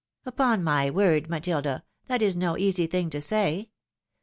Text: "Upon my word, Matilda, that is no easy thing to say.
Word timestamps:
"Upon 0.25 0.63
my 0.63 0.89
word, 0.89 1.29
Matilda, 1.29 1.83
that 2.07 2.23
is 2.23 2.35
no 2.35 2.57
easy 2.57 2.87
thing 2.87 3.11
to 3.11 3.21
say. 3.21 3.69